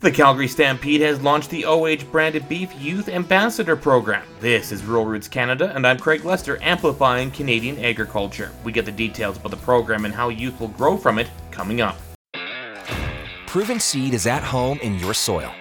The 0.00 0.12
Calgary 0.12 0.46
Stampede 0.46 1.00
has 1.00 1.20
launched 1.20 1.50
the 1.50 1.64
OH 1.64 2.04
branded 2.12 2.48
beef 2.48 2.72
youth 2.80 3.08
ambassador 3.08 3.74
program. 3.74 4.24
This 4.38 4.70
is 4.70 4.84
Rural 4.84 5.04
Roots 5.04 5.26
Canada, 5.26 5.72
and 5.74 5.84
I'm 5.84 5.98
Craig 5.98 6.24
Lester, 6.24 6.56
amplifying 6.62 7.32
Canadian 7.32 7.84
agriculture. 7.84 8.52
We 8.62 8.70
get 8.70 8.84
the 8.84 8.92
details 8.92 9.38
about 9.38 9.50
the 9.50 9.56
program 9.56 10.04
and 10.04 10.14
how 10.14 10.28
youth 10.28 10.60
will 10.60 10.68
grow 10.68 10.96
from 10.96 11.18
it 11.18 11.28
coming 11.50 11.80
up. 11.80 11.98
Proven 13.48 13.80
Seed 13.80 14.14
is 14.14 14.28
at 14.28 14.44
home 14.44 14.78
in 14.84 15.00
your 15.00 15.14
soil. 15.14 15.52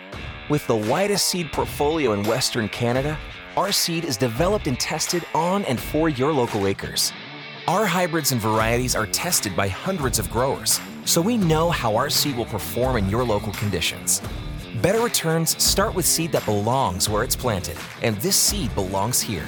With 0.52 0.68
the 0.68 0.76
widest 0.76 1.26
seed 1.26 1.52
portfolio 1.52 2.14
in 2.14 2.22
Western 2.22 2.70
Canada, 2.70 3.18
our 3.56 3.72
seed 3.72 4.06
is 4.06 4.18
developed 4.18 4.68
and 4.68 4.80
tested 4.80 5.26
on 5.34 5.66
and 5.66 5.80
for 5.80 6.10
your 6.10 6.32
local 6.32 6.68
acres. 6.68 7.12
Our 7.68 7.88
hybrids 7.88 8.32
and 8.34 8.40
varieties 8.40 8.96
are 8.96 9.08
tested 9.08 9.56
by 9.56 9.68
hundreds 9.68 10.20
of 10.20 10.30
growers 10.30 10.80
so 11.08 11.22
we 11.22 11.38
know 11.38 11.72
how 11.72 11.96
our 11.96 12.10
seed 12.10 12.36
will 12.36 12.46
perform 12.46 12.98
in 12.98 13.10
your 13.10 13.24
local 13.24 13.54
conditions. 13.54 14.22
Better 14.82 15.00
returns 15.00 15.62
start 15.64 15.96
with 15.96 16.06
seed 16.06 16.34
that 16.34 16.44
belongs 16.46 17.10
where 17.10 17.24
it's 17.24 17.36
planted, 17.36 17.78
and 18.04 18.18
this 18.18 18.36
seed 18.36 18.76
belongs 18.76 19.22
here. 19.22 19.48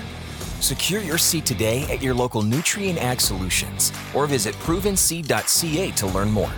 Secure 0.62 1.02
your 1.02 1.18
seed 1.18 1.46
today 1.46 1.84
at 1.92 2.02
your 2.02 2.14
local 2.14 2.42
Nutrien 2.42 2.98
Ag 2.98 3.20
Solutions 3.20 3.92
or 4.14 4.26
visit 4.26 4.56
provenseed.ca 4.56 5.92
to 5.92 6.08
learn 6.08 6.32
more. 6.32 6.52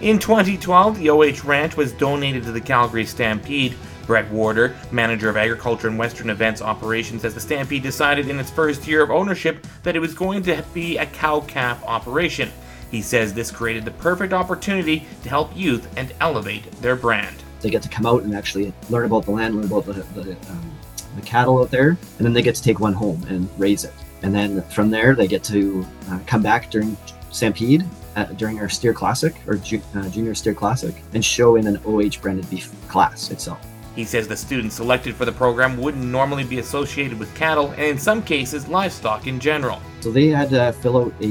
In 0.00 0.18
2012, 0.18 0.98
the 0.98 1.10
OH 1.10 1.44
Ranch 1.44 1.76
was 1.76 1.92
donated 1.92 2.44
to 2.44 2.52
the 2.52 2.60
Calgary 2.60 3.04
Stampede. 3.04 3.74
Brett 4.06 4.30
Warder, 4.30 4.76
manager 4.92 5.28
of 5.28 5.36
agriculture 5.36 5.88
and 5.88 5.98
Western 5.98 6.30
events 6.30 6.62
operations, 6.62 7.22
says 7.22 7.34
the 7.34 7.40
Stampede 7.40 7.82
decided 7.82 8.28
in 8.28 8.38
its 8.38 8.50
first 8.50 8.86
year 8.86 9.02
of 9.02 9.10
ownership 9.10 9.66
that 9.82 9.96
it 9.96 9.98
was 9.98 10.14
going 10.14 10.44
to 10.44 10.64
be 10.72 10.98
a 10.98 11.06
cow 11.06 11.40
calf 11.40 11.82
operation. 11.84 12.52
He 12.90 13.02
says 13.02 13.34
this 13.34 13.50
created 13.50 13.84
the 13.84 13.90
perfect 13.92 14.32
opportunity 14.32 15.06
to 15.22 15.28
help 15.28 15.56
youth 15.56 15.88
and 15.96 16.12
elevate 16.20 16.70
their 16.82 16.96
brand. 16.96 17.36
They 17.60 17.70
get 17.70 17.82
to 17.82 17.88
come 17.88 18.06
out 18.06 18.22
and 18.22 18.34
actually 18.34 18.72
learn 18.90 19.06
about 19.06 19.24
the 19.24 19.32
land, 19.32 19.56
learn 19.56 19.64
about 19.64 19.86
the, 19.86 19.92
the, 20.20 20.32
um, 20.50 20.70
the 21.16 21.22
cattle 21.22 21.60
out 21.60 21.70
there, 21.70 21.90
and 21.90 22.26
then 22.26 22.32
they 22.32 22.42
get 22.42 22.54
to 22.54 22.62
take 22.62 22.80
one 22.80 22.92
home 22.92 23.24
and 23.28 23.48
raise 23.58 23.84
it. 23.84 23.92
And 24.22 24.34
then 24.34 24.62
from 24.62 24.90
there, 24.90 25.14
they 25.14 25.26
get 25.26 25.42
to 25.44 25.86
uh, 26.10 26.18
come 26.26 26.42
back 26.42 26.70
during 26.70 26.96
Stampede 27.30 27.84
at, 28.16 28.36
during 28.36 28.60
our 28.60 28.68
Steer 28.68 28.92
Classic 28.92 29.34
or 29.46 29.56
ju- 29.56 29.82
uh, 29.94 30.08
Junior 30.08 30.34
Steer 30.34 30.54
Classic 30.54 30.94
and 31.14 31.24
show 31.24 31.56
in 31.56 31.66
an 31.66 31.78
OH 31.84 32.20
branded 32.20 32.48
beef 32.50 32.72
class 32.88 33.30
itself. 33.30 33.60
He 33.96 34.04
says 34.04 34.28
the 34.28 34.36
students 34.36 34.76
selected 34.76 35.16
for 35.16 35.24
the 35.24 35.32
program 35.32 35.78
wouldn't 35.78 36.04
normally 36.04 36.44
be 36.44 36.58
associated 36.58 37.18
with 37.18 37.34
cattle 37.34 37.70
and, 37.70 37.84
in 37.84 37.98
some 37.98 38.22
cases, 38.22 38.68
livestock 38.68 39.26
in 39.26 39.40
general. 39.40 39.80
So 40.00 40.12
they 40.12 40.28
had 40.28 40.50
to 40.50 40.72
fill 40.74 40.98
out 40.98 41.14
a 41.22 41.26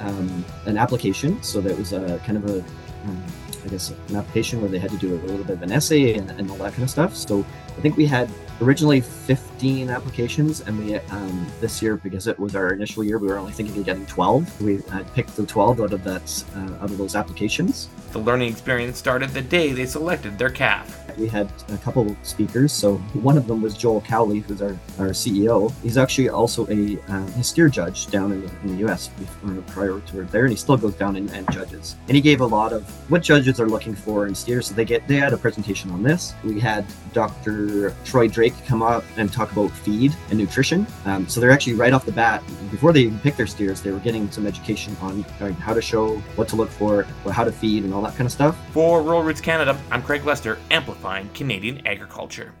um, 0.00 0.44
an 0.66 0.76
application. 0.76 1.40
So 1.44 1.60
that 1.60 1.78
was 1.78 1.92
a 1.92 2.18
kind 2.26 2.38
of 2.38 2.50
a, 2.50 2.58
um, 3.04 3.24
I 3.64 3.68
guess, 3.68 3.90
an 4.08 4.16
application 4.16 4.60
where 4.60 4.68
they 4.68 4.80
had 4.80 4.90
to 4.90 4.96
do 4.96 5.14
a 5.14 5.20
little 5.26 5.44
bit 5.44 5.56
of 5.58 5.62
an 5.62 5.70
essay 5.70 6.14
and, 6.14 6.28
and 6.32 6.50
all 6.50 6.56
that 6.58 6.72
kind 6.72 6.82
of 6.82 6.90
stuff. 6.90 7.14
So 7.14 7.46
I 7.78 7.80
think 7.80 7.96
we 7.96 8.06
had 8.06 8.28
originally 8.60 9.00
15 9.00 9.88
applications, 9.88 10.60
and 10.62 10.76
we 10.78 10.96
um, 10.96 11.46
this 11.60 11.80
year 11.80 11.96
because 11.96 12.26
it 12.26 12.36
was 12.36 12.56
our 12.56 12.72
initial 12.72 13.04
year, 13.04 13.18
we 13.18 13.28
were 13.28 13.38
only 13.38 13.52
thinking 13.52 13.78
of 13.78 13.84
getting 13.84 14.06
12. 14.06 14.60
We 14.60 14.82
picked 15.14 15.36
the 15.36 15.46
12 15.46 15.80
out 15.80 15.92
of 15.92 16.02
that 16.02 16.44
uh, 16.56 16.82
out 16.82 16.90
of 16.90 16.98
those 16.98 17.14
applications. 17.14 17.88
The 18.12 18.18
learning 18.18 18.50
experience 18.50 18.98
started 18.98 19.30
the 19.30 19.40
day 19.40 19.72
they 19.72 19.86
selected 19.86 20.36
their 20.38 20.50
calf. 20.50 20.98
We 21.16 21.28
had 21.28 21.50
a 21.70 21.78
couple 21.78 22.14
speakers. 22.22 22.70
So 22.70 22.96
one 23.14 23.38
of 23.38 23.46
them 23.46 23.62
was 23.62 23.74
Joel 23.74 24.02
Cowley, 24.02 24.40
who's 24.40 24.60
our, 24.60 24.78
our 24.98 25.08
CEO. 25.08 25.72
He's 25.82 25.96
actually 25.96 26.28
also 26.28 26.66
a 26.68 26.98
uh, 27.08 27.26
steer 27.42 27.68
judge 27.70 28.08
down 28.08 28.32
in 28.32 28.42
the, 28.42 28.50
in 28.62 28.68
the 28.68 28.76
U.S. 28.80 29.08
Before, 29.08 29.62
prior 29.68 30.00
to 30.00 30.24
there, 30.24 30.42
and 30.42 30.50
he 30.50 30.56
still 30.56 30.76
goes 30.76 30.94
down 30.94 31.16
and, 31.16 31.30
and, 31.30 31.50
judges. 31.52 31.96
And 32.06 32.14
he 32.14 32.20
gave 32.20 32.42
a 32.42 32.46
lot 32.46 32.72
of 32.72 32.86
what 33.10 33.22
judges 33.22 33.60
are 33.60 33.68
looking 33.68 33.94
for 33.94 34.26
in 34.26 34.34
steers. 34.34 34.66
So 34.66 34.74
they 34.74 34.84
get 34.84 35.08
they 35.08 35.16
had 35.16 35.32
a 35.32 35.38
presentation 35.38 35.90
on 35.90 36.02
this. 36.02 36.34
We 36.44 36.60
had 36.60 36.84
Dr. 37.14 37.94
Troy 38.04 38.28
Drake 38.28 38.54
come 38.66 38.82
up 38.82 39.04
and 39.16 39.32
talk 39.32 39.52
about 39.52 39.70
feed 39.70 40.14
and 40.28 40.38
nutrition. 40.38 40.86
Um, 41.06 41.28
so 41.28 41.40
they're 41.40 41.50
actually 41.50 41.74
right 41.74 41.92
off 41.92 42.04
the 42.04 42.12
bat, 42.12 42.42
before 42.72 42.94
they 42.94 43.00
even 43.02 43.18
pick 43.20 43.36
their 43.36 43.46
steers, 43.46 43.82
they 43.82 43.92
were 43.92 43.98
getting 43.98 44.30
some 44.30 44.46
education 44.46 44.96
on 45.02 45.22
how 45.22 45.74
to 45.74 45.82
show, 45.82 46.16
what 46.36 46.48
to 46.48 46.56
look 46.56 46.70
for, 46.70 47.02
how 47.30 47.44
to 47.44 47.52
feed, 47.52 47.84
and 47.84 47.92
all 48.02 48.10
that 48.10 48.16
kind 48.16 48.26
of 48.26 48.32
stuff. 48.32 48.56
For 48.72 49.02
Rural 49.02 49.22
Roots 49.22 49.40
Canada, 49.40 49.78
I'm 49.90 50.02
Craig 50.02 50.24
Lester, 50.24 50.58
amplifying 50.70 51.28
Canadian 51.30 51.86
agriculture. 51.86 52.52